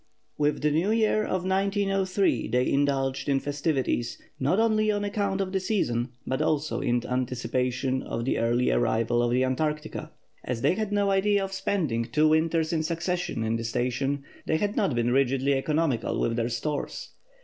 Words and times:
With 0.35 0.63
the 0.63 0.71
New 0.71 0.89
Year 0.89 1.23
of 1.23 1.43
1903 1.45 2.47
they 2.47 2.71
indulged 2.71 3.29
in 3.29 3.39
festivities, 3.39 4.19
not 4.39 4.57
only 4.57 4.89
on 4.89 5.03
account 5.03 5.41
of 5.41 5.51
the 5.51 5.59
season, 5.59 6.09
but 6.25 6.41
also 6.41 6.79
in 6.81 7.05
anticipation 7.05 8.01
of 8.01 8.25
the 8.25 8.39
early 8.39 8.71
arrival 8.71 9.21
of 9.21 9.29
the 9.29 9.43
Antarctica. 9.43 10.09
As 10.43 10.61
they 10.63 10.73
had 10.73 10.91
no 10.91 11.11
idea 11.11 11.43
of 11.43 11.53
spending 11.53 12.05
two 12.05 12.29
winters 12.29 12.73
in 12.73 12.81
succession 12.81 13.43
in 13.43 13.57
the 13.57 13.63
station, 13.63 14.23
they 14.47 14.57
had 14.57 14.75
not 14.75 14.95
been 14.95 15.11
rigidly 15.13 15.53
economical 15.53 16.19
with 16.19 16.35
their 16.35 16.49
stores. 16.49 17.11